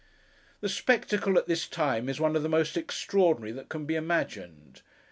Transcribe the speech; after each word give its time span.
The 0.61 0.67
spectacle, 0.67 1.37
at 1.37 1.45
this 1.45 1.67
time, 1.67 2.09
is 2.09 2.19
one 2.19 2.35
of 2.35 2.41
the 2.41 2.49
most 2.49 2.75
extraordinary 2.75 3.51
that 3.51 3.69
can 3.69 3.85
be 3.85 3.93
imagined. 3.93 4.81